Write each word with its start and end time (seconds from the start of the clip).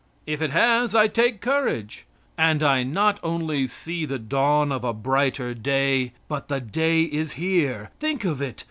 If 0.25 0.41
it 0.41 0.49
has, 0.49 0.95
I 0.95 1.07
take 1.07 1.41
courage. 1.41 2.07
And 2.35 2.63
I 2.63 2.81
not 2.81 3.19
only 3.21 3.67
see 3.67 4.03
the 4.07 4.17
dawn 4.17 4.71
of 4.71 4.83
a 4.83 4.93
brighter 4.93 5.53
day, 5.53 6.13
but 6.27 6.47
the 6.47 6.59
day 6.59 7.03
is 7.03 7.33
here. 7.33 7.91
Think 7.99 8.25
of 8.25 8.41
it! 8.41 8.59